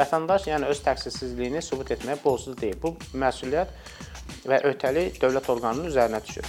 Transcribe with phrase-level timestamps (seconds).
[0.00, 2.78] Vətəndaş yəni öz təqsirsizliyini sübut etməyə borclu deyil.
[2.80, 3.74] Bu məsuliyyət
[4.48, 6.46] və öhdəlik dövlət orqanının üzərinə düşür.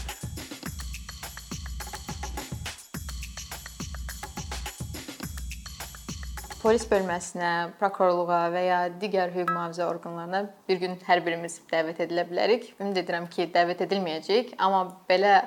[6.61, 7.51] Polis bölməsinə,
[7.81, 12.69] prokurorluğa və ya digər hüquq mühafizə orqanlarına bir gün hər birimiz dəvət edilə bilərik.
[12.79, 15.39] Ümid edirəm ki, dəvət edilməyəcəyik, amma belə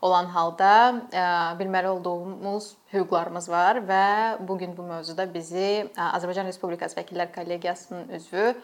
[0.00, 0.72] olan halda
[1.12, 1.24] ə,
[1.60, 4.04] bilməli olduğumuz hüquqlarımız var və
[4.48, 8.54] bu gün bu mövzuda bizi Azərbaycan Respublikası Vəkillər Kollegiyasının üzvü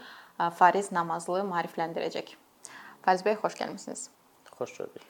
[0.57, 2.35] Fariz Namazlı maarifləndirəcək.
[3.05, 4.09] Fariz bəy, xoş gəlmisiniz.
[4.57, 5.03] Xoş gördük.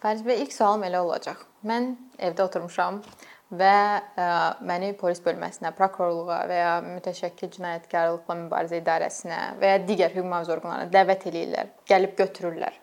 [0.00, 1.40] Fariz bəy, ilk sualım elə olacaq.
[1.64, 3.00] Mən evdə oturmuşam
[3.54, 3.74] və
[4.68, 10.56] məni polis bölməsinə, prokurorluğa və ya mütəşəkkil cinayətkarlıqla mübarizə idarəsinə və ya digər hüquq mühafizə
[10.56, 12.78] orqanlarına dəvət eləyirlər, gəlib götürürlər.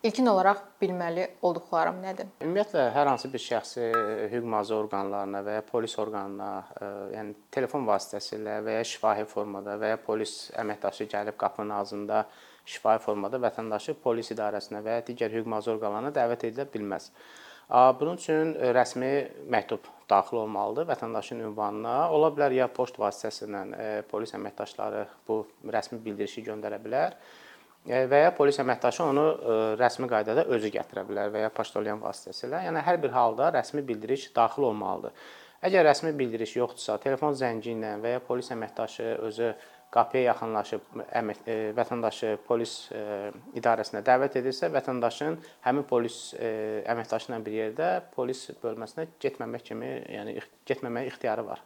[0.00, 2.28] İlkin olaraq bilməli olduqlarım nədir?
[2.40, 3.88] Ümumiyyətlə hər hansı bir şəxsi
[4.32, 9.74] hüquq mühafizə orqanlarına və ya polis orqanına, ə, yəni telefon vasitəsilə və ya şifahi formada
[9.82, 12.22] və ya polis əməkdaşı gəlib qapının ağzında
[12.64, 17.10] şifahi formada vətəndaşı polis idarəsinə və ya digər hüquq mühafizə orqanlarına dəvət edilə bilməz.
[18.00, 19.12] Bunun üçün e, rəsmi
[19.52, 21.98] məktub daxil olmalıdır vətəndaşın ünvanına.
[22.16, 25.42] Ola bilər ya poçt vasitəsilə e, polis əməkdaşları bu
[25.76, 27.49] rəsmi bildirişi göndərə bilər e,
[27.88, 29.26] və ya polis əməkdaşı onu
[29.80, 32.64] rəsmi qaydada özü gətirə bilər və ya poçtalyon vasitəsilə.
[32.66, 35.14] Yəni hər bir halda rəsmi bildiriş daxil olmalıdır.
[35.64, 39.50] Əgər rəsmi bildiriş yoxdursa, telefon zəngi ilə və ya polis əməkdaşı özü
[39.92, 43.02] qapıya yaxınlaşıb əmək e, vətəndaşı polis e,
[43.58, 46.50] idarəsinə dəvət edirsə, vətəndaşın həmin polis e,
[46.88, 50.38] əməkdaşı ilə bir yerdə polis bölməsinə getməmək kimi, yəni
[50.70, 51.62] getməməyə ixtiyarı var.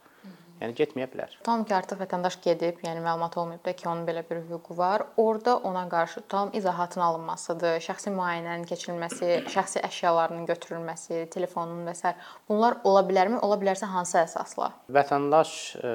[0.61, 1.33] Yəni getməyə bilər.
[1.43, 5.03] Tam ki artıq vətəndaş gedib, yəni məlumat olmayıb da ki, onun belə bir hüququ var.
[5.19, 12.13] Orda ona qarşı tam izahatın alınmasıdır, şəxsi müayinənin keçirilməsi, şəxsi əşyalarının götürülməsi, telefonun və s.
[12.49, 13.41] bunlar ola bilərmi?
[13.43, 14.71] Ola bilərsə hansı əsasla?
[14.95, 15.91] Vətəndaş e,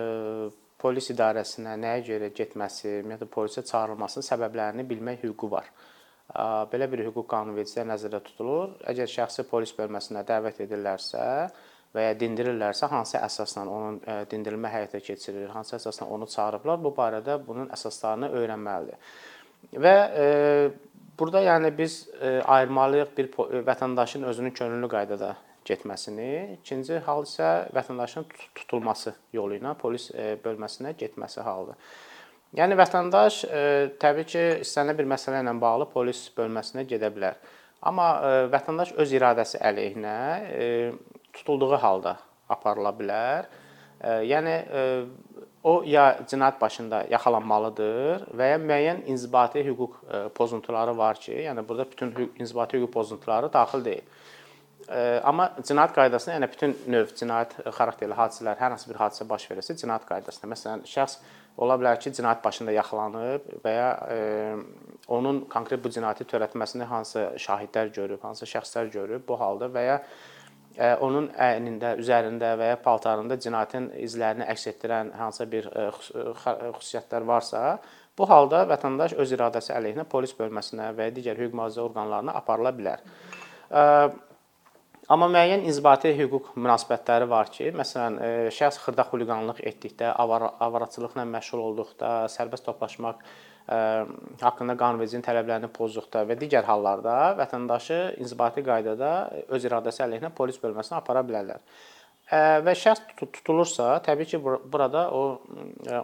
[0.80, 5.72] polis idarəsinə nəyə görə getməsi, ümumiyyətlə polisə çağırılmasının səbəblərini bilmək hüququ var.
[6.70, 8.76] Belə bir hüquq qanunvericiliyə nəzərdə tutulur.
[8.92, 11.24] Əgər şəxsi polis bölməsinə dəvət edirlərsə
[11.94, 13.98] və ya dindirirlərsə, hansı əsasla onun
[14.30, 19.12] dindirilmə həyata keçirilir, hansı əsasla onu çağırıblar, bu barədə bunun əsaslarını öyrənməlidir.
[19.84, 20.26] Və e,
[21.18, 23.30] burada yəni biz e, ayırmalıyıq bir
[23.66, 25.34] vətəndaşın özünün könüllü qaydada
[25.68, 31.76] getməsini, ikinci hal isə vətəndaşın tutulması yolu ilə polis e, bölməsinə getməsi halıdır.
[32.56, 33.62] Yəni vətəndaş e,
[34.02, 37.38] təbii ki, istənilən bir məsələ ilə bağlı polis bölməsinə gedə bilər.
[37.86, 40.16] Amma e, vətəndaş öz iradəsi əleyhinə
[41.32, 42.16] tutulduğu halda
[42.48, 43.50] aparıla bilər.
[44.00, 44.54] Yəni
[45.62, 49.98] o ya cinayət başında yaxalanmalıdır və ya müəyyən inzibati hüquq
[50.34, 54.06] pozuntuları var ki, yəni burada bütün inzibati hüquq pozuntuları daxil deyil.
[55.22, 59.76] Amma cinayət qaydasında, yəni bütün növ cinayət xarakterli hadisələr, hər hansı bir hadisə baş verirsə,
[59.78, 61.20] cinayət qaydasında, məsələn, şəxs
[61.60, 63.90] ola bilər ki, cinayət başında yaxalanıb və ya
[65.12, 70.00] onun konkret bu cinayəti törətməsini hansı şahidlər görüb, hansı şəxslər görüb, bu halda və ya
[70.78, 77.64] onun əynində, üzərində və ya paltarında cinayətin izlərini əks etdirən hansısa bir xüsusiyyətlər varsa,
[78.18, 83.04] bu halda vətəndaş öz iradəsi əleyhinə polis bölməsinə və digər hüquq mühafizə orqanlarına aparıla bilər.
[85.10, 88.20] Amma müəyyən inzibati hüquq münasibətləri var ki, məsələn,
[88.54, 93.24] şəxs xırda xuliqanlıq etdikdə, avar avaraçılıqla məşğul olduqda, sərbəst toplaşmaq
[93.70, 99.10] haqqında qanunvericiliyin tələblərini pozduqda və digər hallarda vətəndaşı inzibati qaydada
[99.48, 101.62] öz iradəsi əleyhinə polis bölməsinə apara bilərlər.
[102.30, 105.22] E, və şəxs tutulursa, təbii ki, burada o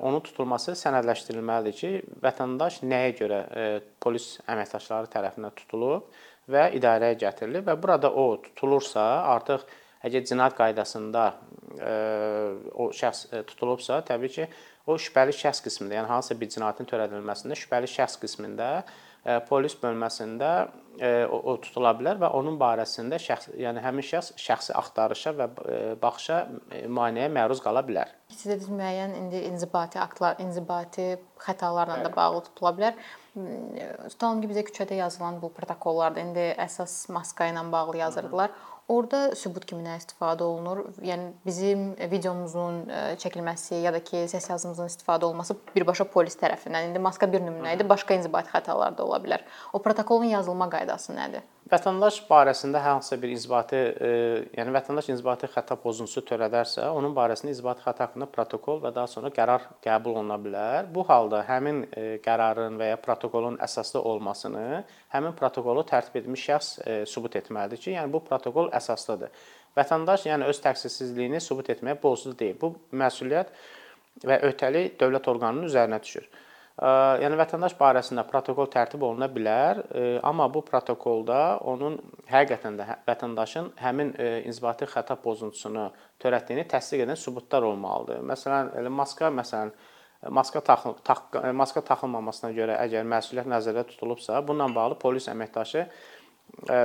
[0.00, 1.91] onun tutulması sənədləşdirilməlidir ki,
[2.22, 3.41] vətəndaş nəyə görə
[4.03, 6.06] polis əməkdaşları tərəfindən tutulub
[6.53, 9.66] və idarəyə gətirilib və burada o tutulursa, artıq
[10.06, 11.34] əgər cinayət qaydasında e,
[12.75, 14.49] o şəxs tutulubsa, təbii ki,
[14.87, 18.71] o şübhəli şəxs qismində, yəni hansısa bir cinayətin törədilməsində şübhəli şəxs qismində
[19.49, 20.50] polis bölməsində
[21.27, 25.49] o, o tutula bilər və onun barəsində şəxs, yəni həmin şəxs şəxsi axtarışa və
[26.03, 26.37] baxışa
[26.87, 28.12] müayinəyə məruz qala bilər.
[28.30, 33.03] Siz dediniz müəyyən indi inzibati aktlar, inzibati xətalarla da bağlı tutula bilər.
[34.15, 38.54] Tutalım ki, bizə küçədə yazılan bu protokollarda indi əsas maska ilə bağlı yazırdılar.
[38.54, 38.76] Hı -hı.
[38.86, 40.84] Orda sübut kimi nə istifadə olunur?
[41.03, 41.80] Yəni bizim
[42.12, 46.92] videomuzun e, çəkilməsi ya da ki, səs yazımızın istifadə olunması birbaşa polis tərəfindən.
[46.92, 49.42] İndi maska bir nümunə idi, başqa inzibati xətalar da ola bilər.
[49.74, 51.42] O protokolun yazılma qaydası nədir?
[51.66, 54.10] Vətəndaş barəsində hər hansısa bir inzibati, e,
[54.54, 59.33] yəni vətəndaş inzibati xəta pozuntusu törədərsə, onun barəsində inzibati xəta haqqında protokol və daha sonra
[59.34, 60.86] qərar qəbul oluna bilər.
[60.95, 64.63] Bu halda həmin e, qərarın və ya protokolun əsaslı olmasını
[65.16, 69.34] həmin protokolu tərtib etmiş şəxs e, sübut etməlidir ki, yəni bu protokol əsaslıdır.
[69.74, 72.60] Vətəndaş yəni öz təqsirsizliyini sübut etməyə borclu deyil.
[72.62, 73.51] Bu məsuliyyət
[74.22, 76.30] və öhdəlik dövlət orqanının üzərinə düşür.
[76.77, 79.78] Yəni vətəndaş barəsində protokol tərtib oluna bilər,
[80.28, 81.97] amma bu protokolda onun
[82.28, 84.13] həqiqətən də hə, vətəndaşın həmin
[84.45, 85.87] inzibati xəta pozuntusunu
[86.21, 88.21] törətdiyini təsdiq edən sübutlar olmalıdır.
[88.28, 89.73] Məsələn, elə maska məsələn
[90.37, 95.87] maska taxıl tax, maska taxılmamasına görə əgər məsuliyyət nəzərdə tutulubsa, bununla bağlı polis əməkdaşı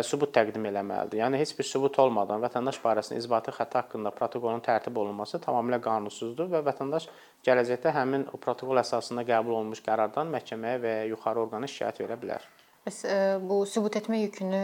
[0.04, 1.22] sübut təqdim eləməlidir.
[1.22, 6.50] Yəni heç bir sübut olmadan vətəndaş barəsində inzibati xəta haqqında protokolun tərtib olunması tamamilə qanunsuzdur
[6.52, 7.08] və vətəndaş
[7.48, 12.20] gələcəkdə həmin o protokol əsasında qəbul olunmuş qərardan məhkəməyə və ya yuxarı orqana şikayət verə
[12.20, 12.44] bilər.
[12.82, 13.00] Bəs
[13.46, 14.62] bu sübut etmə yükünü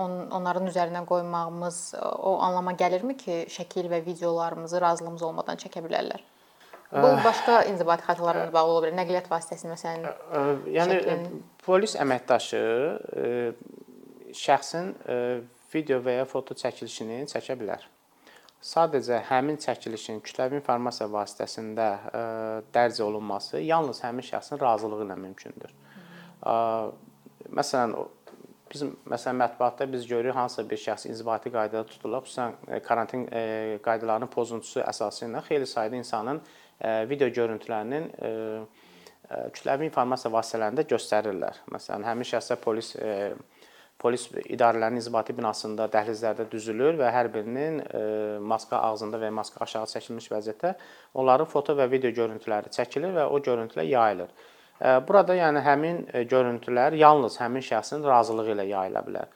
[0.00, 6.24] on, onların üzərinə qoymağımız o anlama gəlirmi ki, şəkil və videolarımızı razılığımız olmadan çəkə bilərlər?
[6.94, 8.96] Bu başqa inzibati xətalarla bağlı ola bilər.
[8.96, 10.04] Nəqliyyat vasitəsinin məsələn,
[10.72, 11.24] yəni şəklin...
[11.66, 12.60] polis əməkdaşı
[14.34, 15.16] şəxsin e,
[15.74, 17.86] video və ya foto çəkilişini çəkə bilər.
[18.64, 22.22] Sadəcə həmin çəkilişin kütləvi informasiya vasitəsində e,
[22.74, 25.74] dərc olunması yalnız həmin şəxsin razılığı ilə mümkündür.
[27.54, 27.92] Məsələn,
[28.72, 33.28] biz məsələn mətbuatda biz görürük hansısa bir şəxs inzibati qaydada tutulub, xüsusən e, karantin
[33.84, 36.42] qaydalarının pozuntusu əsası ilə xeyli sayda insanın
[37.08, 38.08] video görüntülərinin
[39.54, 41.60] kütləvi informasiya vasitələrində göstərirlər.
[41.72, 42.90] Məsələn, həmin şəxsə polis
[43.98, 48.00] polis idarələrinin inzibati binasında dəhlizlərdə düzülür və hər birinin e,
[48.52, 50.74] maska ağzında və maska aşağı çəkilmiş vəziyyətdə
[51.20, 54.34] onların foto və video görüntüləri çəkilir və o görüntülər yayılır.
[54.82, 59.34] E, burada yəni həmin e, görüntülər yalnız həmin şəxsin razılığı ilə yayıla bilər.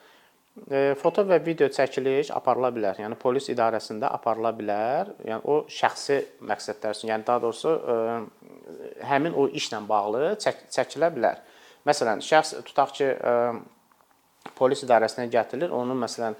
[0.99, 2.97] Foto və video çəkiliş aparıla bilər.
[2.99, 5.13] Yəni polis idarəsində aparıla bilər.
[5.23, 6.17] Yəni o şəxsi
[6.51, 7.77] məqsədlər üçün, yəni daha doğrusu
[9.07, 11.39] həmin o işlə bağlı çək çəkilə bilər.
[11.87, 13.13] Məsələn, şəxs tutaq ki,
[14.57, 15.75] polis idarəsinə gətirilir.
[15.75, 16.39] Onun məsələn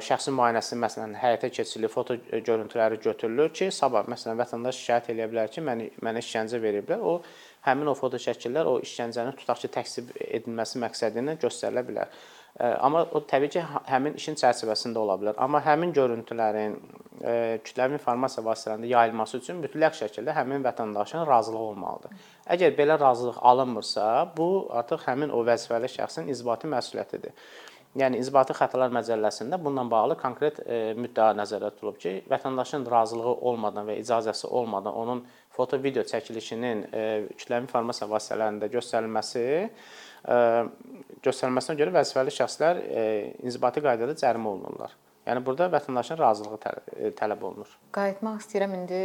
[0.00, 5.52] şəxsi müayinəsi məsələn həyata keçirilir, foto görüntüləri götürülür ki, sabah məsələn vətəndaş şikayət edə bilər
[5.52, 7.04] ki, məni mənə işgəncə veriblər.
[7.04, 7.18] O
[7.66, 12.14] həmin o foto şəkillər o işgəncənin tutaq ki, təksib edilməsi məqsədi ilə göstərilə bilər.
[12.58, 15.38] Amma o təbii ki, həmin işin çərçivəsində ola bilər.
[15.40, 16.74] Amma həmin görüntülərin
[17.64, 22.14] kütləvi informasiya vasitələrində yayılması üçün mütləq şəkildə həmin vətəndaşın razılığı olmalıdır.
[22.56, 24.06] Əgər belə razılıq alınmırsa,
[24.36, 27.36] bu artıq həmin o vəzifəli şəxsin inzibati məsuliyyətidir.
[27.98, 30.60] Yəni inzibati xətalar məcəlləsində bununla bağlı konkret
[31.00, 36.84] müddəa nəzərdə tutulub ki, vətəndaşın razılığı olmadan və icazəsi olmadan onun foto video çəkilişinin
[37.34, 39.44] kütləvi informasiya vasitələrində göstərilməsi
[40.24, 42.82] göstərilməsinə görə vəzifəli şəxslər
[43.44, 44.96] inzibati qaydada cərimə olunurlar.
[45.28, 46.58] Yəni burada vətəndaşın razılığı
[47.18, 47.70] tələb olunur.
[47.94, 49.00] Qayıtmaq istəyirəm indi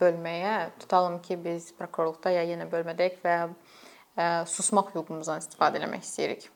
[0.00, 0.70] bölməyə.
[0.80, 3.36] Tutalım ki, biz prokurorluqda ya yenə bölmədəyik və
[4.48, 6.46] susmaq hüququmuzdan istifadə etmək istəyirik.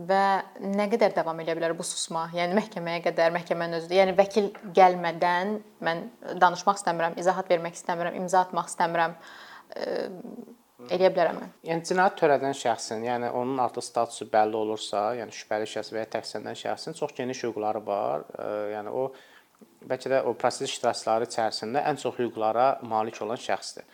[0.00, 0.22] Və
[0.64, 2.24] nə qədər davam edə bilər bu susma?
[2.34, 3.92] Yəni məhkəməyə qədər, məhkəmənin özü.
[3.98, 4.48] Yəni vəkil
[4.78, 6.06] gəlmədən mən
[6.40, 9.18] danışmaq istəmirəm, izahat vermək istəmirəm, imza atmaq istəmirəm
[10.88, 11.48] eləyə bilərəmmi?
[11.68, 16.10] Yəni cinayət törədən şəxsin, yəni onun artıq statusu bəlli olursa, yəni şübhəli şəxs və ya
[16.16, 18.24] təqsirlənən şəxsin çox geniş hüquqları var.
[18.72, 19.10] Yəni o
[19.90, 23.84] bəlkə də o proses iştirakçıları içərisində ən çox hüquqlara malik olan şəxsdir.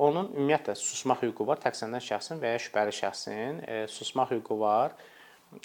[0.00, 4.94] Onun ümumiyyətlə susmaq hüququ var təqsirlənən şəxsin və ya şübhəli şəxsin susmaq hüququ var.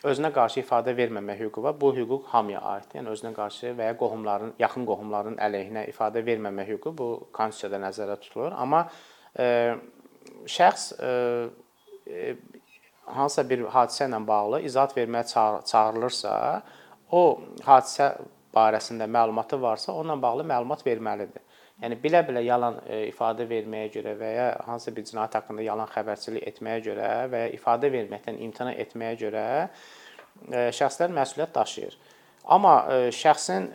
[0.03, 1.77] Özünə qarşı ifadə verməmə hüququ var.
[1.79, 2.97] Bu hüquq hamıya aiddir.
[2.99, 8.17] Yəni özünə qarşı və ya qohumların, yaxın qohumların əleyhinə ifadə verməmə hüququ bu konstitusiyada nəzərdə
[8.25, 8.51] tutulur.
[8.57, 8.81] Amma
[10.47, 11.11] şəxs e,
[12.07, 12.35] e,
[13.05, 15.27] hansısa bir hadisə ilə bağlı izahat verməyə
[15.71, 16.31] çağırılırsa,
[17.11, 17.21] o
[17.65, 18.09] hadisə
[18.55, 21.43] barəsində məlumatı varsa, onunla bağlı məlumat verməlidir.
[21.83, 26.47] Yəni bilə-bilə yalan e, ifadə verməyə görə və ya hansısa bir cinayət haqqında yalan xəbərçilik
[26.51, 29.45] etməyə görə və ya ifadə verməkdən imtina etməyə görə
[30.47, 31.95] şəxslər məsuliyyət daşıyır.
[32.53, 32.73] Amma
[33.13, 33.71] şəxsin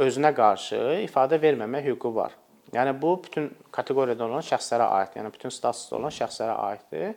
[0.00, 2.36] özünə qarşı ifadə verməmə hüququ var.
[2.74, 5.20] Yəni bu bütün kateqoriyada olan şəxslərə aiddir.
[5.20, 7.14] Yəni bütün statusda olan şəxslərə aiddir.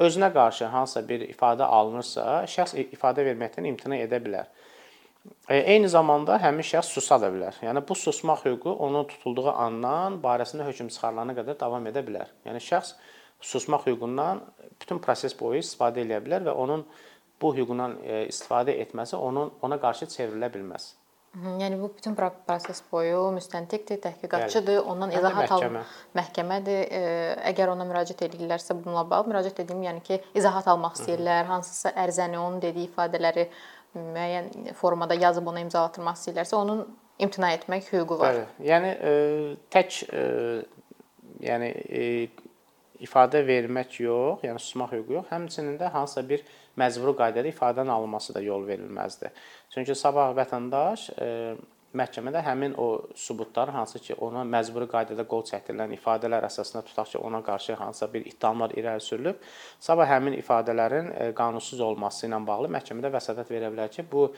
[0.00, 4.46] Özünə qarşı hansısa bir ifadə alınırsa, şəxs ifadə verməkdən imtina edə bilər.
[5.48, 7.58] E, eyni zamanda həmin şəxs susa da bilər.
[7.64, 12.30] Yəni bu susmaq hüququ onun tutulduğu andan barəsində hökm çıxarılana qədər davam edə bilər.
[12.46, 12.94] Yəni şəxs
[13.50, 14.40] susmaq hüququndan
[14.80, 16.86] bütün proses boyu istifadə edə bilər və onun
[17.42, 20.92] bu hüququndan e, istifadə etməsi onun ona qarşı çevrilə bilməz.
[21.38, 25.66] Yəni bu bütün proses boyu müstəntiqdir, təhqiqatçıdır, ondan izahat al
[26.16, 26.80] məhkəmədir.
[27.52, 32.40] Əgər ona müraciət edirlərsə bununla bağlı müraciət edeyim, yəni ki, izahat almaq istəyirlər, hansısa ərizəni,
[32.42, 33.46] onun dediyi ifadələri
[33.98, 36.84] müəyyən formada yazıb ona imzalatdırmaq istəyirlərsə, onun
[37.22, 38.34] imtina etmək hüququ var.
[38.34, 38.68] Bəli.
[38.72, 39.14] Yəni ə,
[39.74, 40.26] tək ə,
[41.46, 42.47] yəni ə,
[43.04, 46.44] ifadə vermək yox, yəni susmaq hüququ yox, həmçinin də hansısa bir
[46.78, 49.34] məcburi qaydada ifadənin alınması da yol verilməzdir.
[49.74, 51.28] Çünki sabah vətəndaş e,
[51.96, 57.18] məhkəmədə həmin o sübutlar hansı ki, ona məcburi qaydada qol çəkdirilən ifadələr əsasında tutaq ki,
[57.18, 59.42] ona qarşı hansısa bir ittihamlar irəli sürülüb,
[59.80, 64.28] sabah həmin ifadələrin qanunsuz olması ilə bağlı məhkəmədə vəsatət verə bilər ki, bu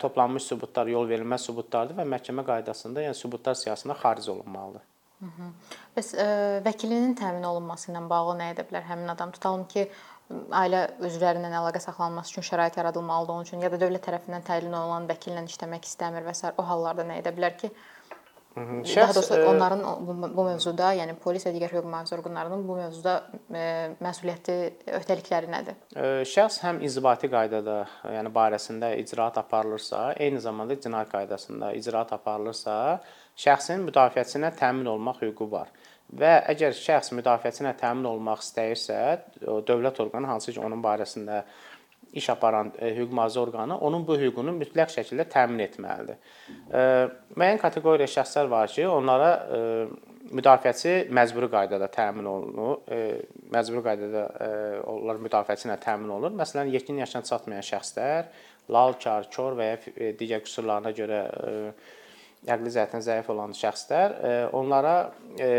[0.00, 4.95] toplanmış sübutlar yol verilməz sübutlardır və məhkəmə qaydasında, yəni sübutlar siyahısından xaric olunmalıdır.
[5.20, 5.48] Hı -hı.
[5.96, 6.26] Bəs ə,
[6.64, 9.32] vəkilinin təmin olunması ilə bağlı nə edə bilər həmin adam?
[9.32, 9.88] Tutalım ki,
[10.60, 14.74] ailə üzvləri ilə əlaqə saxlanması üçün şərait yaradılmalıdır onun üçün ya da dövlət tərəfindən təyin
[14.74, 16.52] olunan vəkillə işləmək istəmir və s.
[16.56, 17.70] o hallarda nə edə bilər ki?
[18.56, 22.76] Şəxs, Daha doğrusu onların bu, bu mövzuda, yəni polis və digər hüquq mühafizə orqanlarının bu
[22.78, 23.16] mövzuda
[23.52, 23.64] e,
[24.00, 24.54] məsuliyyəti,
[24.96, 25.76] öhdəlikləri nədir?
[26.30, 27.82] Şəxs həm inzibati qaydada,
[28.16, 32.78] yəni barəsində icraat aparılırsa, eyni zamanda cinayət qaydasında icraat aparılırsa,
[33.36, 35.72] şəxsin müdafiəçisinə təmin olmaq hüququ var.
[36.16, 38.98] Və əgər şəxs müdafiəçisinə təmin olmaq istəyirsə,
[39.66, 41.42] dövlət orqanı hansı ki, onun barəsində
[42.16, 46.20] iş aparan e, hüquq mühafizə orqanı onun bu hüququnu mütləq şəkildə təmin etməlidir.
[46.70, 46.82] E,
[47.36, 49.60] müəyyən kateqoriya şəxslər var ki, onlara e,
[50.36, 52.80] müdafiəçi məcburi qaydada təmin olunur.
[53.54, 54.24] Məcburi qaydada
[54.90, 56.34] onlar müdafiəçi ilə təmin olunur.
[56.40, 58.32] Məsələn, 7 yaşına çatmayan şəxslər,
[58.74, 61.20] lal, kar, kor və ya digər qüsurlarına görə
[62.46, 64.96] əqli cəhətdən zəif olan şəxslər, e, onlara
[65.38, 65.50] e,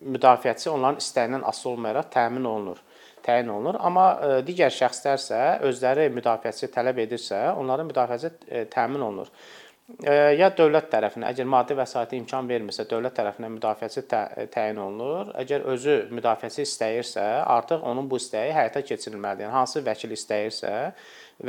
[0.00, 2.80] müdafiəçi onların istəyindən asılı olmayaraq təmin olunur
[3.24, 3.76] təyin olunur.
[3.84, 8.30] Amma e, digər şəxslərsə özləri müdafiəçi tələb edirsə, onların müdafiəçi
[8.72, 9.28] təmin olunur.
[9.98, 14.20] Ya dövlət tərəfindən, əgər maddi vəsaiti imkan vermirsə, dövlət tərəfindən müdafiəçi tə
[14.52, 15.32] təyin olunur.
[15.40, 17.24] Əgər özü müdafiəçi istəyirsə,
[17.56, 19.48] artıq onun bu istəyi həyata keçirilməlidir.
[19.48, 20.72] Yəni hansı vəkil istəyirsə,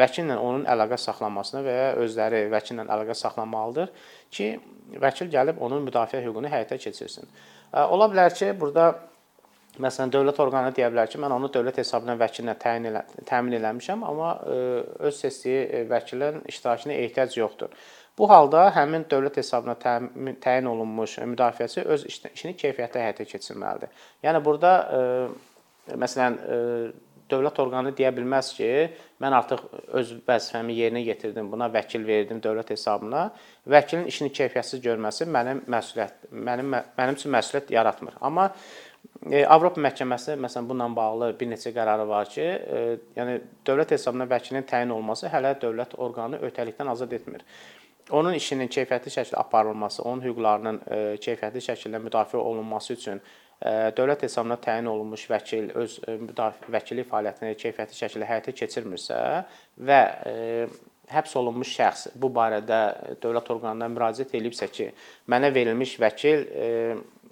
[0.02, 3.94] vəkillə onun əlaqə saxlanmasına və ya özləri vəkillə əlaqə saxlamalıdır
[4.34, 4.50] ki,
[5.06, 7.30] vəkil gəlib onun müdafiə hüququnu həyata keçirsin.
[7.88, 8.92] Ola bilər ki, burada
[9.80, 14.02] Məsələn, dövlət orqanı deyə bilər ki, mən onu dövlət hesabına vəkillə təyin elə, təmin eləmişəm,
[14.04, 14.34] amma
[15.08, 17.72] öz seçdiyi vəkilin iştirakına ehtiyac yoxdur.
[18.22, 19.74] Bu halda həmin dövlət hesabına
[20.44, 23.90] təyin olunmuş müdafiəçi öz işini keyfiyyətli həyata keçirməlidir.
[24.22, 24.74] Yəni burada
[26.04, 26.38] məsələn
[27.32, 28.70] dövlət orqanı deyə bilməz ki,
[29.24, 29.64] mən artıq
[29.98, 33.26] öz vəzifəmi yerinə yetirdim, buna vəkil verdim dövlət hesabına.
[33.74, 38.22] Vəkilin işini keyfiyyətsiz görməsi mənim məsuliyyət mənim mənim üçün məsuliyyət yaratmır.
[38.22, 38.52] Amma
[39.32, 42.88] e, Avropa məhkəməsi məsələn bununla bağlı bir neçə qərarı var ki, e,
[43.18, 47.48] yəni dövlət hesabına vəkilin təyin olması hələ dövlət orqanı öhdəlikdən azad etmir
[48.10, 53.22] onun işinin keyfiyyətli şəkildə aparılması, onun hüquqlarının e, keyfiyyətli şəkildə müdafiə olunması üçün
[53.62, 59.18] dövlət hesabına təyin olunmuş vəkil öz e, müdafiə vəkillik fəaliyyətini keyfiyyətli şəkildə həyata keçirmirsə
[59.78, 60.34] və e,
[61.12, 62.80] həbs olunmuş şəxs bu barədə
[63.22, 64.88] dövlət orqanlarına müraciət edibsə ki,
[65.30, 66.70] mənə verilmiş vəkil e,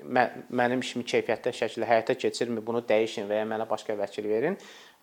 [0.06, 4.56] mənim işimi keyfiyyətli şəkildə həyata keçirmir, bunu dəyişin və ya mənə başqa vəkil verin.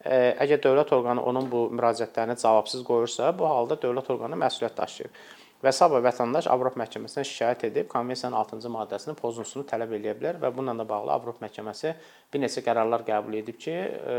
[0.06, 5.10] Əgər dövlət orqanı onun bu müraciətlərini cavabsız qoyursa, bu halda dövlət orqanı məsuliyyət daşıyır.
[5.64, 10.52] Və sabah vətəndaş Avropa məhkəməsinə şikayət edib konvensiyanın 6-cı maddəsinin pozuntusunu tələb edə bilər və
[10.54, 11.94] bununla da bağlı Avropa məhkəməsi
[12.32, 14.18] bir neçə qərarlar qəbul edib ki, e,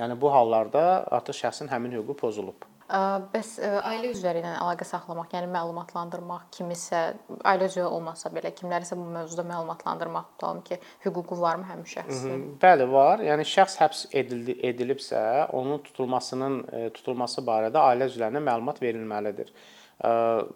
[0.00, 0.84] yəni bu hallarda
[1.20, 2.68] artıq şəxsin həmin hüququ pozulub.
[2.90, 7.02] Bəs ailə üzvləri ilə əlaqə saxlamaq, yəni məlumatlandırmaq kimisə,
[7.46, 12.42] ailə üzvü olmasa belə kimlərisə bu mövzuda məlumatlandırmaq tutalım ki, hüququ varmı həmin şəxsin?
[12.62, 13.22] Bəli, var.
[13.22, 15.22] Yəni şəxs həbs edildi, edilibsə,
[15.54, 19.54] onun tutulmasının e, tutulması barədə ailə üzvlərinə məlumat verilməlidir.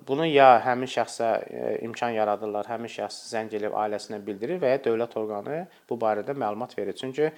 [0.08, 1.26] Bunu ya həmin şəxsə
[1.84, 6.72] imkan yaradırlar, həmin şəxs zəng edib ailəsinə bildirir və ya dövlət orqanı bu barədə məlumat
[6.78, 6.96] verir.
[6.96, 7.28] Çünki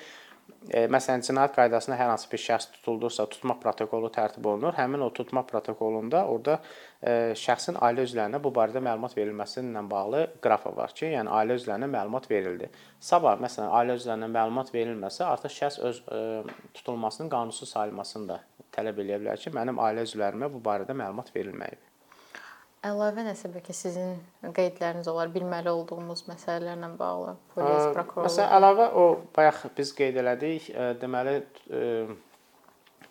[0.70, 4.76] məsələn cinayət qaydasında hər hansı bir şəxs tutuldursa, tutma protokolu tərtib olunur.
[4.78, 6.60] Həmin o tutma protokolunda orada
[7.42, 11.90] şəxsin ailə üzvlərinə bu barədə məlumat verilməsi ilə bağlı qrafa var ki, yəni ailə üzvlərinə
[11.90, 12.70] məlumat verildi.
[13.02, 16.00] Sabah məsələn ailə üzvlərinə məlumat verilməsə, artıq şəxs öz
[16.78, 18.40] tutulmasının qanunsuz sayılmasını da
[18.78, 21.95] tələb edə bilər ki, mənim ailə üzvlərimə bu barədə məlumat verilməyib.
[22.84, 24.18] Əlavə nəsə bəlkə sizin
[24.54, 28.28] qeydləriniz olar, bilməli olduğumuz məsələlərlə bağlı, polis, prokurorluq.
[28.28, 30.68] Məsələn, əlavə o bayaq biz qeyd elədik,
[31.00, 31.38] deməli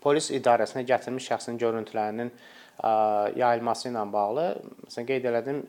[0.05, 2.29] polis idarəsinə gətirilmiş şəxsin görüntülərinin
[2.83, 4.45] yayılması ilə bağlı,
[4.85, 5.61] məsələn qeyd elədim,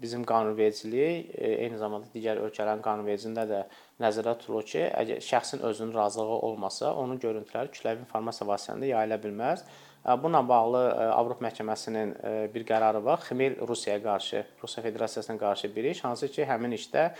[0.00, 3.62] bizim qanunvericilik eyni zamanda digər ölkələrin qanunvericiliyində də
[4.04, 9.66] nəzərdə tutulur ki, əgər şəxsin özünün razılığı olmasa, onun görüntüləri kütləvi informasiya vasitəsində yayıla bilməz.
[10.04, 10.82] Bununla bağlı
[11.14, 12.10] Avropa məhkəməsinin
[12.54, 13.22] bir qərarı var.
[13.24, 17.10] Xmel Rusiyaya qarşı, Rusiya Federasiyasına qarşı bir iş, hansı ki, həmin işdə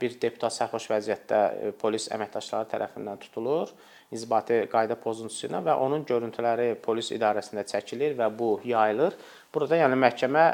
[0.00, 3.72] bir deputat sərxoş vəziyyətdə polis əməkdaşları tərəfindən tutulur
[4.10, 9.14] inzibati qayda pozuntusu ilə və onun görüntüləri polis idarəsində çəkilir və bu yayılır.
[9.54, 10.44] Burada yəni məhkəmə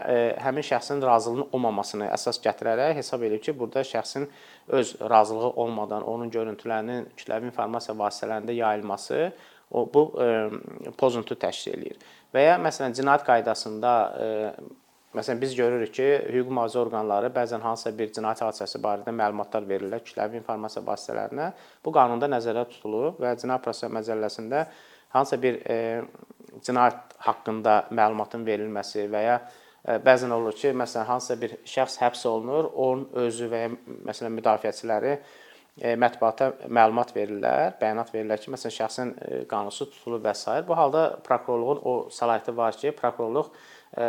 [0.45, 4.29] həmin şəxsin razılığının olmamasını əsas gətirərək hesab edib ki, burada şəxsin
[4.69, 9.31] öz razılığı olmadan onun görüntülərinin kütləvi informasiya vasitələrində yayılması
[9.71, 10.29] o bu ə,
[10.99, 12.03] pozuntu təşkil eləyir.
[12.35, 14.29] Və ya məsələn cinayət qaydasında ə,
[15.17, 20.05] məsələn biz görürük ki, hüquq mühafizə orqanları bəzən hansısa bir cinayət hadisəsi barədə məlumatlar verirlər
[20.05, 21.51] kütləvi informasiya vasitələrinə.
[21.85, 24.67] Bu qanunda nəzərdə tutulub və Cinayət Prosesi Məcəlləsində
[25.17, 25.79] hansısa bir ə,
[26.67, 29.41] cinayət haqqında məlumatın verilməsi və ya
[30.03, 33.75] bəzən olur ki, məsələn hansısa bir şəxs həbs olunur, onun özü və ya
[34.09, 35.19] məsələn müdafiəçiləri
[35.77, 40.63] E, mətbuata məlumat verirlər, bəyanat verirlər ki, məsələn şəxsin e, qanunsuz tutulub və s.
[40.65, 43.51] Bu halda prokurorluğun o səlahiyyəti var ki, prokurorluq
[44.01, 44.07] e,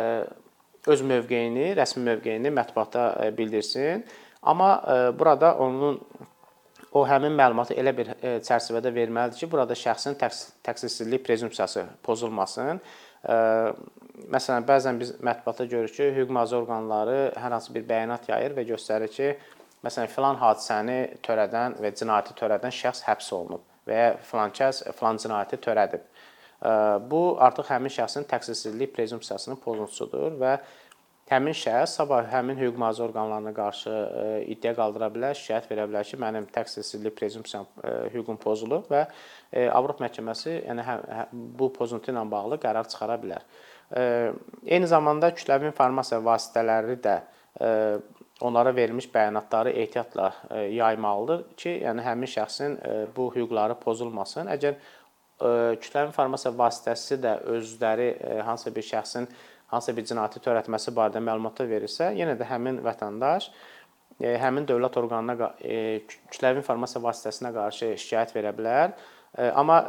[0.88, 4.04] öz mövqeyini, rəsmi mövqeyini mətbuata bildirsin.
[4.42, 4.70] Amma
[5.18, 6.00] burada onun
[6.92, 8.12] o həmin məlumatı elə bir
[8.46, 10.16] çərçivədə verməlidir ki, burada şəxsin
[10.64, 12.80] təqsirsizlik prezumpsiyası pozulmasın.
[14.32, 18.64] Məsələn, bəzən biz mətbuatda görürük ki, hüquq mühafizə orqanları hər hansı bir bəyanat yayır və
[18.72, 19.34] göstərir ki,
[19.86, 25.20] Məsələn, filan hadisəni törədən və cinayəti törədən şəxs həbs olunub və ya filan kəs filan
[25.22, 26.02] cinayəti törədib.
[27.10, 30.56] Bu artıq həmin şəxsin təqsirsizlik prezumpsiyasının pozuntusudur və
[31.30, 33.92] həmin şəxs sabah həmin hüquq mühafizə orqanlarına qarşı
[34.50, 37.68] iddia qaldıra bilər, şikayət verə bilər ki, mənim təqsirsizlik prezumpsiyam
[38.14, 39.04] hüququm pozulub və
[39.68, 43.44] Avropa məhkəməsi yəni hə, hə, bu pozuntu ilə bağlı qərar çıxara bilər.
[44.66, 47.20] Eyni zamanda kütləvi informasiya vasitələri də
[48.40, 50.32] onlara verilmiş bəyanatları ehtiyatla
[50.70, 52.76] yaymalıdır ki, yəni həmin şəxsin
[53.16, 54.50] bu hüquqları pozulmasın.
[54.54, 54.76] Əgər
[55.38, 58.10] kütləvi informasiya vasitəsi də özləri
[58.46, 59.28] hansısa bir şəxsin
[59.72, 63.50] hansısa bir cinayəti törətməsi barədə məlumatlar verirsə, yenə də həmin vətəndaş
[64.18, 65.52] həmin dövlət orqanına
[66.32, 68.96] kütləvi informasiya vasitəsinə qarşı şikayət verə bilər.
[69.54, 69.84] Amma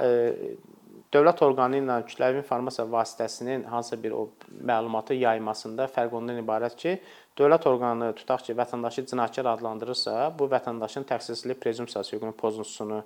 [1.13, 6.95] dövlət orqanı ilə kütləvi informasiya vasitəsinin hansısa bir o məlumatı yaymasında fərq ondan ibarət ki,
[7.39, 13.01] dövlət orqanı tutaq ki, vətəndaşı cinayətkar adlandırırsa, bu vətəndaşın təqsirsizlik prezumpsiyası hüququnun pozuntusunu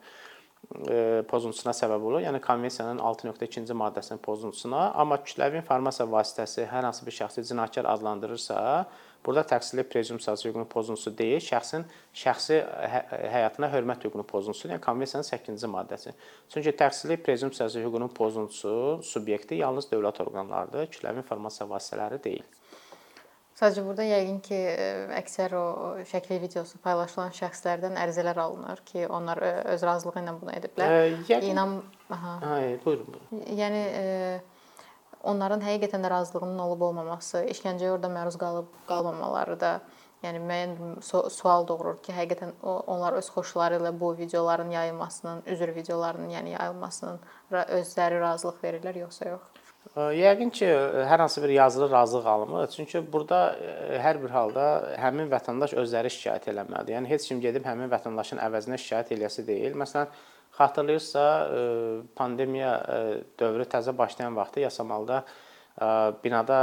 [1.30, 2.22] pozuntusuna səbəb olur.
[2.24, 8.58] Yəni konvensiyanın 6.2-ci maddəsinin pozuntusuna, amma kütləvi informasiya vasitəsi hər hansı bir şəxsi cinayətkar adlandırırsa,
[9.26, 11.86] burada təqsirsizlik prezumpsiyası hüququnun pozuntusu deyil, şəxsin
[12.24, 13.04] şəxsi hə
[13.36, 16.16] həyatına hörmət hüququnun pozuntusu, yəni konvensiyanın 8-ci maddəsi.
[16.54, 22.63] Çünki təqsirsizlik prezumpsiyası hüququnun pozuntusu subyekti yalnız dövlət orqanlarıdır, kütləvi informasiya vasitələri deyil.
[23.64, 24.58] Sadəcə burada yəqin ki,
[25.22, 25.66] əksər o
[26.10, 29.40] şəkli videosu paylaşılan şəxslərdən ərizələr alınır ki, onlar
[29.72, 30.96] öz razılığı ilə bunu ediblər.
[31.30, 31.54] Yəqin...
[31.54, 31.78] İnan,
[32.12, 32.34] aha.
[32.44, 33.46] Hə, buyurun, buyurun.
[33.56, 33.86] Yəni
[35.32, 39.72] onların həqiqətən də razılığının olub olmaması, işgəncəyə orada məruz qalıb qalmamaları da
[40.28, 41.00] yəni müəyyən
[41.32, 47.24] sual doğurur ki, həqiqətən onlar öz xoşları ilə bu videoların yayılmasının, üzr videolarının yəni yayılmasının
[47.80, 49.63] özləri razılıq verirlər yoxsa yox?
[49.94, 50.66] Yəqin ki,
[51.06, 52.68] hər hansı bir yazılı razılıq alınmır.
[52.74, 53.40] Çünki burada
[54.02, 54.66] hər bir halda
[54.98, 56.96] həmin vətəndaş özləri şikayət eləməlidir.
[56.98, 59.78] Yəni heç kim gedib həmin vətəndaşın əvəzinə şikayət eləsi deyil.
[59.78, 60.10] Məsələn,
[60.58, 61.26] xatırlayırsa,
[62.16, 62.74] pandemiya
[63.40, 65.24] dövrü təzə başlayan vaxtı Yasamalda
[66.24, 66.58] binada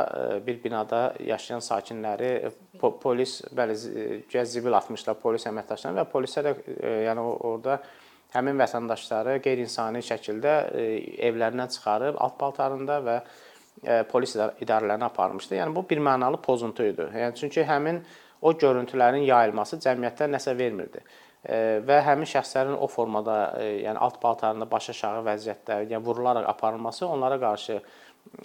[0.46, 3.74] bir binada yaşayan sakinləri polis bəli
[4.46, 6.52] zibil atmışlar polis əməkdaşlarına və polislər də
[7.08, 7.80] yəni orada
[8.34, 10.84] həmin vətəndaşları qeyri-insani şəkildə e,
[11.30, 15.56] evlərindən çıxarıb alt paltarında və e, polis idarələrinə aparmışdı.
[15.60, 17.08] Yəni bu birmənalı pozuntu idi.
[17.22, 18.02] Yəni çünki həmin
[18.40, 21.02] o görüntülərin yayılması cəmiyyətdə nəsə vermirdi.
[21.40, 27.06] E, və həmin şəxslərin o formada, yəni alt paltarında baş aşağı vəziyyətdə, yəni vurularaq aparılması
[27.08, 27.80] onlara qarşı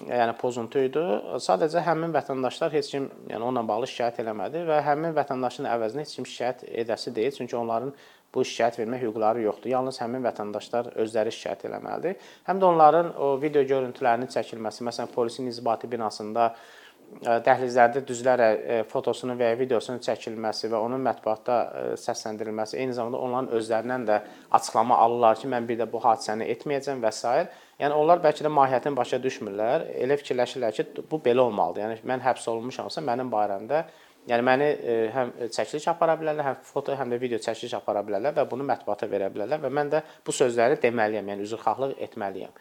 [0.09, 1.01] yəni pozuntu idi.
[1.43, 6.15] Sadəcə həmin vətəndaşlar heç kim yəni onunla bağlı şikayət eləmədi və həmin vətəndaşın əvəzinə heç
[6.17, 7.93] kim şikayət edəsi deyil, çünki onların
[8.35, 9.71] bu şikayət vermə hüquqları yoxdur.
[9.71, 12.31] Yalnız həmin vətəndaşlar özləri şikayət etməlidir.
[12.47, 18.79] Həm də onların o video görüntülərinin çəkilməsi, məsələn, polisin inzibati binasında e, dəhlizlərdə düzlərək e,
[18.91, 24.21] fotosunun və ya videosunun çəkilməsi və onun mətbuatda e, səsləndirilməsi, eyni zamanda onların özlərindən də
[24.59, 27.37] açıqlama alırlar ki, mən bir də bu hadisəni etməyəcəm və s.
[27.81, 29.89] Yəni onlar bəlkə də mahiyyətini başa düşmürlər.
[30.05, 31.87] Elə fikirləşirlər ki, bu belə olmalıdır.
[31.87, 33.83] Yəni mən həbs olunmuşamsa mənim barəmdə
[34.25, 38.33] Yəni məni e, həm çəkiliş apara bilərlər, həm foto, həm də video çəkiliş apara bilərlər
[38.39, 42.55] və bunu mətbuata verə bilərlər və mən də bu sözləri deməliyəm, yəni üzrxahlıq etməliyəm.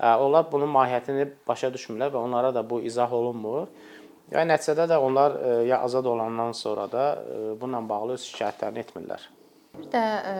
[0.00, 3.68] Onlar bunun mahiyyətini başa düşmürlər və onlara da bu izah olunmur.
[4.30, 8.84] Yəni nəticədə də onlar e, ya azad olandan sonra da e, bununla bağlı öz şikayətlərini
[8.84, 9.24] etmirlər.
[9.70, 10.32] Bir də ə,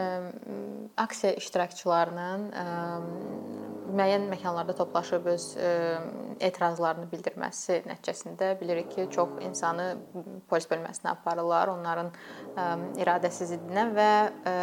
[0.99, 2.65] aksiya iştirakçılarının ə,
[3.95, 5.69] müəyyən məkanlarda toplaşıb öz ə,
[6.49, 9.87] etirazlarını bildirməsi nəticəsində bilirik ki, çox insanı
[10.51, 12.67] polis bölməsinə aparırlar, onların ə,
[13.05, 14.11] iradəsizliyinə və
[14.51, 14.57] ə,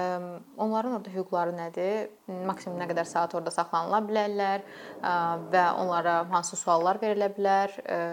[0.60, 2.12] onların orada hüquqları nədir?
[2.50, 5.16] Maksimum nə qədər saat orada saxlanıla bilərlər ə,
[5.54, 7.80] və onlara hansı suallar verilə bilər?
[7.88, 8.04] Ə,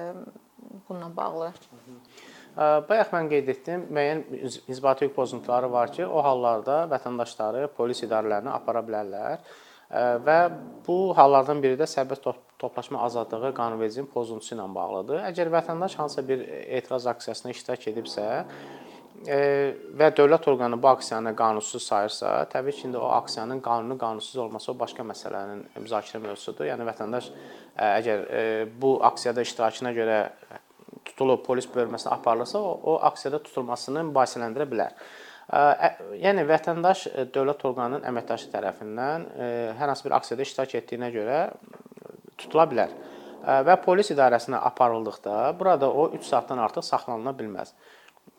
[0.89, 1.47] bununla bağlı.
[1.47, 2.14] Hı -hı.
[2.57, 4.25] Bayaq mən qeyd etdim, müəyyən
[4.69, 9.41] inzibati hüquq pozuntuları var ki, o hallarda vətəndaşları polis idarələrinə apara bilərlər.
[9.95, 10.39] və
[10.87, 12.27] bu hallardan biri də sərbəst
[12.59, 15.21] toplaşma azadlığı qanunvericiliyinin pozuntusu ilə bağlıdır.
[15.31, 16.43] Əgər vətəndaş hansısa bir
[16.79, 18.27] etiraz aksiyasına iştirak edibsə
[19.25, 24.73] və dövlət orqanı bu aksiyanı qanunsuz sayırsa, təbii ki, indi o aksiyanın qanuni qanunsuz olması
[24.73, 26.67] o başqa məsələnin müzakirə mövzusudur.
[26.69, 27.31] Yəni vətəndaş
[27.87, 28.27] əgər
[28.81, 30.19] bu aksiyada iştirakına görə
[31.05, 34.99] tutulub polis bölməsinə aparılırsa, o, o aksiyada tutulmasını mübahisələndirə bilər.
[36.23, 39.27] Yəni vətəndaş dövlət orqanının əməkdaşı tərəfindən
[39.77, 41.41] hər hansı bir aksiyada iştirak etdiyinə görə
[42.41, 42.95] tutula bilər
[43.45, 47.75] və polis idarəsinə aparıldıqda burada o 3 saatdan artıq saxlanıla bilməz.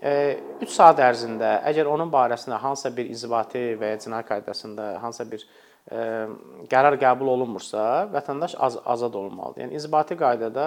[0.01, 5.45] 3 saat ərzində əgər onun barəsində hansısa bir inzibati və ya cinayət qaydasında hansısa bir
[5.86, 9.62] qərar qəbul olunmursa, vətəndaş az azad olunmalıdır.
[9.62, 10.65] Yəni inzibati qaydada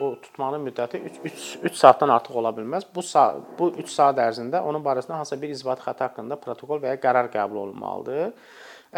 [0.00, 2.86] o tutmanın müddəti 3 3 3 saatdan artıq ola bilməz.
[2.94, 6.94] Bu saat, bu 3 saat ərzində onun barəsində hansısa bir inzibati xəta haqqında protokol və
[6.94, 8.32] ya qərar qəbul olunmalıdır.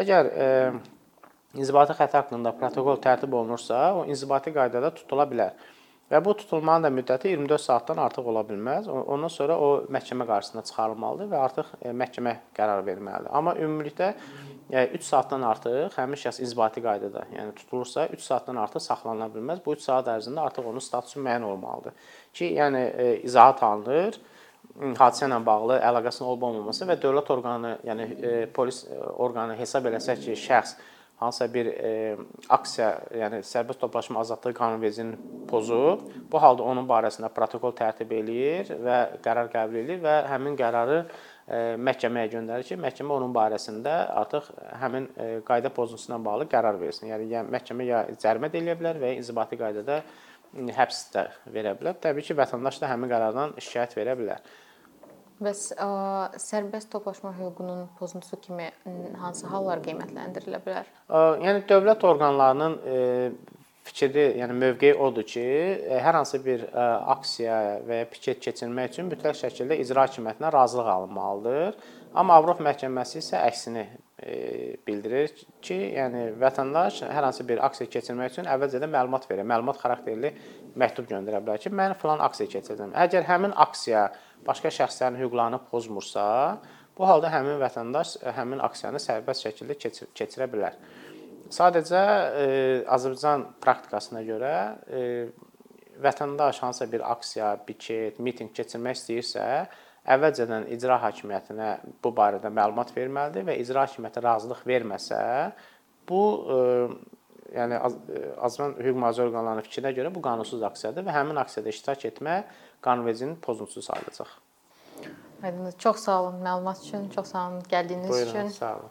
[0.05, 0.48] Əgər e,
[1.59, 5.59] inzibati xəta haqqında protokol tərtib olunursa, o inzibati qaydada tutula bilər.
[6.12, 8.88] Və bu tutulmanın da müddəti 24 saatdan artıq ola bilməz.
[8.92, 11.70] Ondan sonra o məhkəmə qarşısına çıxarılmalıdır və artıq
[12.02, 13.31] məhkəmə qərar verməlidir.
[13.33, 14.11] Amma ümumilikdə
[14.72, 19.61] 3 e, saatdan artıq həmin şəxs inzibati qaydada, yəni tutulursa 3 saatdan artıq saxlanıla bilməz.
[19.64, 21.92] Bu 3 saat ərzində artıq onun statusu müəyyən olmalıdır
[22.32, 24.16] ki, yəni e, izahat alınır
[24.96, 28.06] hadisə ilə bağlı əlaqəsinin olub-olmaması və dövlət orqanı, yəni
[28.56, 28.87] polis
[29.20, 30.76] orqanı hesab eləsə ki, şəxs
[31.22, 32.16] hansısa bir e,
[32.50, 32.88] aksiya,
[33.20, 39.50] yəni sərbəst toplaşma azadlığı qanunvericiliyini pozub, bu halda onun barəsində protokol tərtib eləyir və qərar
[39.52, 41.06] qəbul edir və həmin qərarı e,
[41.50, 47.09] məhkəməyə göndərir ki, məhkəmə onun barəsində artıq həmin e, qayda pozuntusuna bağlı qərar versin.
[47.11, 50.02] Yəni ya məhkəmə ya cərimə də eləyə bilər və ya inzibati qaydada
[50.52, 51.96] həbs də verə bilər.
[52.02, 54.44] Təbii ki, vətəndaş da həmin qərardan şikayət verə bilər.
[55.42, 55.88] Bəs ə,
[56.38, 58.68] sərbəst toplaşma hüququnun pozuntusu kimi
[59.18, 60.90] hansı hallar qiymətləndirilə bilər?
[61.09, 63.00] Ə, yəni dövlət orqanlarının e,
[63.87, 66.85] fikri, yəni mövqeyi odur ki, e, hər hansı bir ə,
[67.16, 71.79] aksiya və ya piket keçirilmək üçün mütləq şəkildə icra hakimiyyətindən razılıq alınmalıdır.
[72.14, 73.83] Amma Avropa məhkəməsi isə əksini
[74.23, 74.35] e,
[74.87, 75.33] bildirir
[75.64, 79.49] ki, yəni vətəndaş hər hansı bir aksiya keçirmək üçün əvvəlcədən məlumat verir.
[79.49, 80.35] Məlumat xarakterli
[80.79, 82.92] məktub göndərə bilər ki, mən filan aksiya keçirdim.
[83.07, 84.11] Əgər həmin aksiya
[84.47, 86.27] başqa şəxslərin hüquqlarını pozmursa,
[86.99, 90.77] bu halda həmin vətəndaş e, həmin aksiyanı sərbəst şəkildə keçir keçirə bilər.
[91.52, 92.02] Sadəcə
[92.42, 92.44] e,
[92.88, 94.52] Azərbaycan praktikasına görə
[94.88, 95.00] e,
[96.02, 99.46] vətəndaş hansısa bir aksiya, piket, mitinq keçirmək istəyirsə,
[100.14, 101.68] əvvəlcədən icra hakimiyyətinə
[102.02, 105.20] bu barədə məlumat verməlidir və icra hakimiyyəti razılıq verməsə,
[106.08, 106.22] bu
[106.56, 106.62] e,
[107.58, 112.08] yəni e, Azərbaycan hüquq mühafizə orqanlarının fikrinə görə bu qanunsuz aksiyadır və həmin aksiyada iştirak
[112.12, 114.32] etmək qanunvericinin pozuntusu sayılacaq.
[115.42, 115.78] Aydındır.
[115.78, 118.48] Çox sağ olun məlumat üçün, çox sağ olun gəldiyiniz Buyurun, üçün.
[118.48, 118.90] Sağ olun.